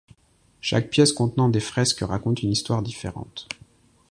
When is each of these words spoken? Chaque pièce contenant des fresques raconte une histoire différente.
Chaque 0.61 0.89
pièce 0.89 1.13
contenant 1.13 1.47
des 1.47 1.59
fresques 1.59 1.99
raconte 2.01 2.41
une 2.41 2.49
histoire 2.53 2.81
différente. 2.81 3.47